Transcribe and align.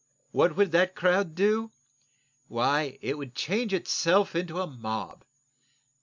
What 0.31 0.55
would 0.55 0.71
the 0.71 0.87
crowd 0.87 1.35
do? 1.35 1.69
Why, 2.47 2.97
it 3.03 3.19
would 3.19 3.35
change 3.35 3.71
itself 3.71 4.35
into 4.35 4.59
a 4.59 4.65
mob. 4.65 5.23